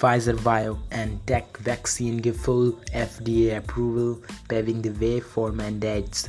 Pfizer 0.00 0.36
BioNTech 0.38 1.58
vaccine 1.58 2.16
give 2.16 2.38
full 2.38 2.72
FDA 2.94 3.58
approval, 3.58 4.22
paving 4.48 4.80
the 4.80 4.92
way 4.92 5.20
for 5.20 5.52
mandates. 5.52 6.26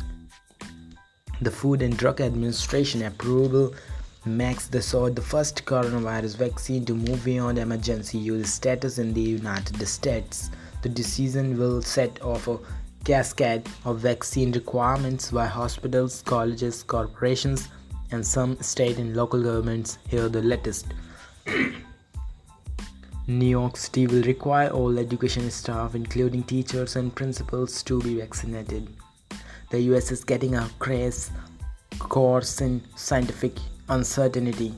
The 1.42 1.52
Food 1.52 1.82
and 1.82 1.96
Drug 1.96 2.20
Administration 2.20 3.04
approval 3.04 3.74
makes 4.26 4.68
the 4.68 4.80
the 5.16 5.22
first 5.22 5.64
coronavirus 5.64 6.36
vaccine 6.36 6.84
to 6.84 6.94
move 6.94 7.24
beyond 7.24 7.58
emergency 7.58 8.18
use 8.18 8.52
status 8.52 8.98
in 8.98 9.14
the 9.14 9.22
United 9.22 9.88
States. 9.88 10.52
The 10.82 10.90
decision 10.90 11.58
will 11.58 11.82
set 11.82 12.22
off 12.22 12.50
a 12.50 12.60
cascade 13.06 13.70
of 13.86 14.00
vaccine 14.00 14.52
requirements 14.52 15.32
by 15.32 15.46
hospitals, 15.46 16.22
colleges, 16.24 16.84
corporations, 16.84 17.70
and 18.12 18.28
some 18.28 18.62
state 18.62 18.98
and 18.98 19.16
local 19.16 19.42
governments. 19.42 19.98
Here, 20.10 20.28
the 20.28 20.42
latest. 20.42 20.88
New 23.40 23.46
York 23.46 23.78
City 23.78 24.08
will 24.08 24.24
require 24.24 24.70
all 24.70 25.00
education 25.00 25.50
staff, 25.52 25.96
including 25.96 26.44
teachers 26.44 26.96
and 26.96 27.16
principals, 27.16 27.82
to 27.84 28.02
be 28.02 28.16
vaccinated. 28.20 28.88
The 29.70 29.80
US 29.92 30.12
is 30.12 30.24
getting 30.24 30.56
a 30.56 30.70
crash 30.80 31.30
course 32.00 32.60
in 32.62 32.82
scientific 32.96 33.54
uncertainty. 33.88 34.74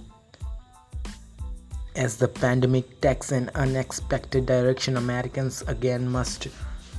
As 1.95 2.17
the 2.17 2.27
pandemic 2.27 3.01
takes 3.01 3.31
an 3.31 3.49
unexpected 3.55 4.45
direction, 4.45 4.97
Americans 4.97 5.63
again 5.67 6.07
must 6.07 6.47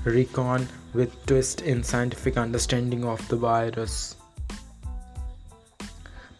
reckon 0.05 0.69
with 0.93 1.27
twist 1.27 1.61
in 1.61 1.83
scientific 1.83 2.37
understanding 2.37 3.05
of 3.05 3.27
the 3.29 3.37
virus. 3.37 4.16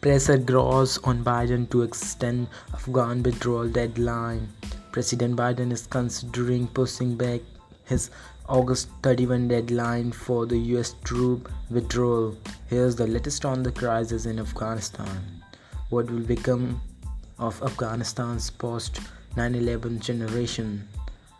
Pressure 0.01 0.37
grows 0.37 0.97
on 0.99 1.23
Biden 1.23 1.69
to 1.71 1.81
extend 1.83 2.47
Afghan 2.73 3.23
withdrawal 3.23 3.67
deadline. 3.67 4.49
President 4.95 5.35
Biden 5.35 5.73
is 5.73 5.87
considering 5.87 6.67
pushing 6.67 7.17
back 7.17 7.41
his 7.83 8.11
August 8.47 8.87
31 9.03 9.49
deadline 9.49 10.13
for 10.13 10.45
the 10.45 10.57
US 10.57 10.95
troop 11.03 11.51
withdrawal. 11.69 12.37
Here's 12.67 12.95
the 12.95 13.05
latest 13.05 13.43
on 13.43 13.61
the 13.61 13.73
crisis 13.73 14.25
in 14.25 14.39
Afghanistan. 14.39 15.43
What 15.89 16.09
will 16.09 16.21
become 16.21 16.79
of 17.37 17.61
Afghanistan's 17.61 18.49
post 18.49 19.01
9 19.35 19.55
11 19.55 19.99
generation? 19.99 20.87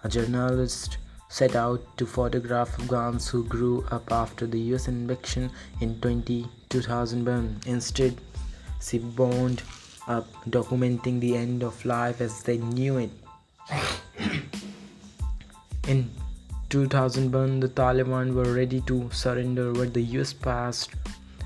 A 0.03 0.09
journalist 0.09 0.97
set 1.29 1.55
out 1.55 1.81
to 1.95 2.05
photograph 2.05 2.77
Afghans 2.77 3.29
who 3.29 3.45
grew 3.45 3.85
up 3.89 4.11
after 4.11 4.45
the 4.45 4.59
US 4.73 4.89
invasion 4.89 5.49
in 5.79 6.01
20, 6.01 6.45
2001. 6.67 7.61
Instead, 7.65 8.19
she 8.81 8.99
bound 8.99 9.63
up 10.09 10.27
documenting 10.49 11.21
the 11.21 11.37
end 11.37 11.63
of 11.63 11.85
life 11.85 12.19
as 12.19 12.43
they 12.43 12.57
knew 12.57 12.97
it. 12.97 13.11
In 15.87 16.09
2001, 16.69 17.59
the 17.59 17.67
Taliban 17.69 18.33
were 18.33 18.53
ready 18.53 18.81
to 18.81 19.09
surrender, 19.11 19.71
but 19.71 19.93
the 19.93 20.01
US 20.17 20.33
passed 20.33 20.89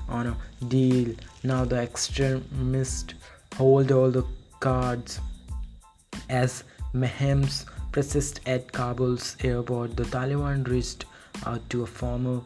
on 0.08 0.26
a 0.28 0.36
deal. 0.68 1.14
Now 1.42 1.64
the 1.64 1.76
extremists 1.76 3.14
hold 3.56 3.92
all 3.92 4.10
the 4.10 4.24
cards. 4.60 5.20
As 6.28 6.64
mayhems 6.94 7.64
persist 7.92 8.40
at 8.46 8.72
Kabul's 8.72 9.36
airport, 9.44 9.96
the 9.96 10.04
Taliban 10.04 10.66
reached 10.68 11.04
out 11.46 11.68
to 11.70 11.82
a 11.82 11.86
former 11.86 12.40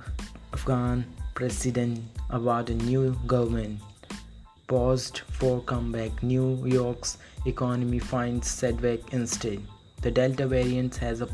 Afghan 0.52 1.05
president 1.34 2.02
about 2.30 2.70
a 2.70 2.75
new 2.75 3.19
government. 3.27 3.80
Paused 4.67 5.19
for 5.19 5.61
comeback, 5.61 6.23
New 6.23 6.65
York's 6.67 7.19
economy 7.45 7.98
finds 7.98 8.48
setback 8.48 9.12
instead. 9.12 9.61
The 10.01 10.11
Delta 10.11 10.47
variant 10.47 10.97
has 10.97 11.20
a 11.20 11.29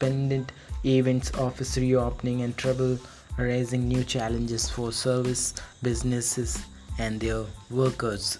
pendant 0.00 0.50
events 0.84 1.32
office 1.34 1.76
reopening 1.76 2.42
and 2.42 2.56
trouble 2.56 2.98
raising 3.36 3.86
new 3.86 4.02
challenges 4.02 4.68
for 4.68 4.92
service 4.92 5.54
businesses 5.82 6.64
and 6.98 7.20
their 7.20 7.44
workers. 7.70 8.38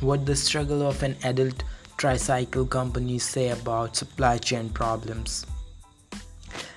What 0.00 0.24
the 0.24 0.36
struggle 0.36 0.82
of 0.86 1.02
an 1.02 1.16
adult 1.24 1.64
tricycle 1.96 2.66
company 2.66 3.18
say 3.18 3.48
about 3.48 3.96
supply 3.96 4.38
chain 4.38 4.70
problems? 4.70 5.44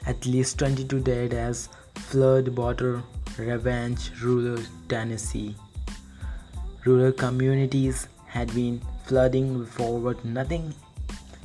At 0.07 0.25
least 0.25 0.57
22 0.57 0.99
dead 1.01 1.33
as 1.33 1.69
flood 1.93 2.47
water 2.47 3.03
revenge 3.37 4.11
rural 4.21 4.63
Tennessee. 4.89 5.55
Rural 6.85 7.11
communities 7.11 8.07
had 8.25 8.53
been 8.55 8.81
flooding 9.05 9.65
forward 9.65 10.25
nothing 10.25 10.73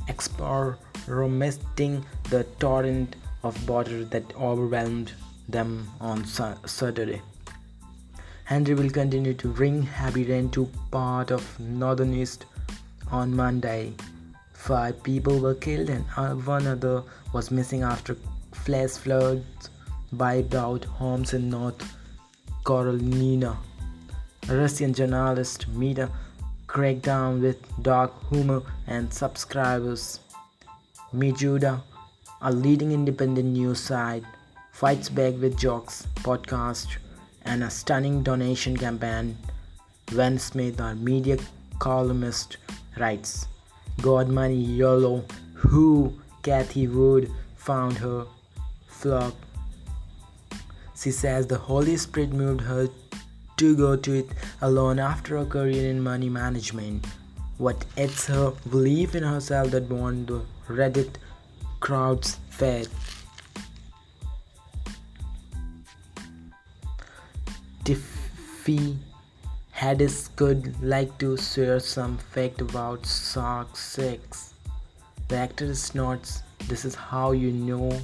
experiencing 0.08 2.04
the 2.30 2.44
torrent 2.58 3.16
of 3.42 3.68
water 3.68 4.04
that 4.04 4.34
overwhelmed 4.36 5.12
them 5.48 5.88
on 6.00 6.24
Saturday. 6.24 7.20
Henri 8.44 8.74
will 8.74 8.90
continue 8.90 9.34
to 9.34 9.48
bring 9.48 9.82
heavy 9.82 10.24
rain 10.24 10.48
to 10.50 10.70
part 10.90 11.30
of 11.30 11.60
northern 11.60 12.14
east 12.14 12.46
on 13.10 13.34
Monday. 13.36 13.92
Five 14.52 15.02
people 15.02 15.38
were 15.38 15.54
killed 15.54 15.90
and 15.90 16.04
uh, 16.16 16.34
one 16.34 16.66
other 16.66 17.02
was 17.32 17.50
missing 17.50 17.82
after 17.82 18.16
flash 18.52 18.90
floods 18.90 19.70
wiped 20.12 20.54
out 20.54 20.84
homes 20.84 21.34
in 21.34 21.50
North 21.50 21.96
Carolina. 22.64 23.58
Russian 24.48 24.94
journalist 24.94 25.66
Mita 25.68 26.08
crackdown 26.68 27.40
with 27.40 27.56
dark 27.82 28.12
humor 28.28 28.62
and 28.86 29.12
subscribers. 29.12 30.20
Meduza, 31.12 31.82
a 32.42 32.52
leading 32.52 32.92
independent 32.92 33.48
news 33.48 33.80
site, 33.80 34.24
fights 34.72 35.08
back 35.08 35.34
with 35.40 35.58
jokes, 35.58 36.06
podcast, 36.16 36.98
and 37.44 37.64
a 37.64 37.70
stunning 37.70 38.22
donation 38.22 38.76
campaign. 38.76 39.36
Ben 40.12 40.38
Smith, 40.38 40.80
our 40.80 40.94
media 40.94 41.38
columnist, 41.80 42.58
writes, 42.96 43.48
God 44.00 44.28
money 44.28 44.54
YOLO, 44.54 45.24
who 45.54 46.12
Cathie 46.42 46.86
Wood 46.86 47.32
found 47.56 47.98
her 47.98 48.26
flock. 48.86 49.34
She 50.96 51.10
says 51.10 51.46
the 51.46 51.58
Holy 51.58 51.96
Spirit 51.96 52.32
moved 52.32 52.60
her 52.60 52.88
to 53.56 53.74
go 53.76 53.96
to 53.96 54.18
it 54.18 54.28
alone 54.60 54.98
after 54.98 55.36
a 55.38 55.46
career 55.46 55.90
in 55.90 56.02
money 56.02 56.28
management. 56.28 57.06
What 57.58 57.84
it's 57.96 58.26
her 58.26 58.52
belief 58.70 59.14
in 59.14 59.22
herself 59.22 59.70
that 59.70 59.88
won 59.88 60.26
the 60.26 60.42
Reddit 60.68 61.16
crowd's 61.80 62.38
faith. 62.50 62.92
Tiffany 67.84 68.98
Haddish 69.74 70.34
could 70.36 70.82
like 70.82 71.16
to 71.18 71.36
share 71.36 71.80
some 71.80 72.18
fact 72.18 72.60
about 72.60 73.06
Shark 73.06 73.76
6. 73.76 74.54
The 75.28 75.36
actor 75.36 75.72
notes 75.94 76.42
this 76.68 76.84
is 76.84 76.94
how 76.94 77.30
you 77.32 77.52
know 77.52 77.96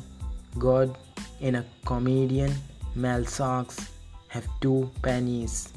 God 0.59 0.97
in 1.41 1.57
a 1.57 1.65
comedian. 1.85 2.55
Male 2.95 3.25
sharks 3.25 3.89
have 4.33 4.49
two 4.63 4.91
pennies. 5.03 5.69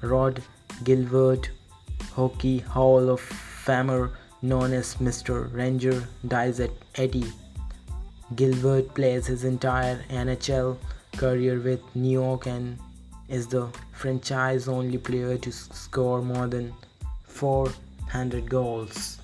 Rod 0.00 0.42
Gilbert, 0.82 1.50
Hockey 2.14 2.58
Hall 2.58 3.08
of 3.08 3.20
Famer 3.64 4.10
known 4.42 4.72
as 4.72 4.96
Mr. 4.96 5.54
Ranger, 5.54 6.02
dies 6.26 6.58
at 6.58 6.70
80. 6.96 7.24
Gilbert 8.34 8.92
plays 8.94 9.26
his 9.26 9.44
entire 9.44 10.02
NHL 10.10 10.76
career 11.16 11.60
with 11.60 11.80
New 11.94 12.10
York 12.10 12.46
and 12.46 12.78
is 13.28 13.46
the 13.46 13.68
franchise 13.92 14.66
only 14.66 14.98
player 14.98 15.38
to 15.38 15.52
score 15.52 16.20
more 16.20 16.48
than 16.48 16.72
400 17.28 18.50
goals. 18.50 19.21